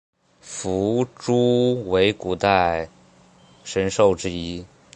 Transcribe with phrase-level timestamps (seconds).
[0.39, 2.89] 夫诸为古代
[3.63, 4.65] 神兽之一。